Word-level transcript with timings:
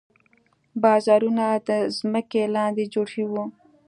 بازارونه 0.83 1.45
د 1.67 1.69
ځمکې 1.97 2.41
لاندې 2.55 2.83
جوړ 2.93 3.05
شوي 3.13 3.25
وو. 3.29 3.45